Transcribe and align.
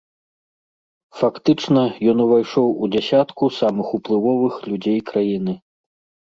Фактычна, 1.19 1.83
ён 2.13 2.17
увайшоў 2.25 2.67
у 2.83 2.89
дзясятку 2.95 3.51
самых 3.59 3.87
уплывовых 3.99 4.55
людзей 4.71 4.99
краіны. 5.13 5.53